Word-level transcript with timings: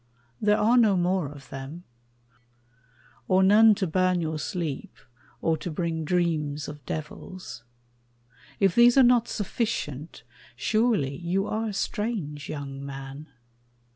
There 0.41 0.57
are 0.57 0.77
no 0.79 0.97
more 0.97 1.27
of 1.29 1.49
them 1.49 1.83
Or 3.27 3.43
none 3.43 3.75
to 3.75 3.85
burn 3.85 4.19
your 4.19 4.39
sleep, 4.39 4.95
or 5.43 5.57
to 5.57 5.69
bring 5.69 6.05
dreams 6.05 6.67
Of 6.67 6.83
devils. 6.87 7.63
If 8.59 8.73
these 8.73 8.97
are 8.97 9.03
not 9.03 9.27
sufficient, 9.27 10.23
surely 10.55 11.15
You 11.17 11.45
are 11.45 11.67
a 11.67 11.73
strange 11.73 12.49
young 12.49 12.83
man. 12.83 13.27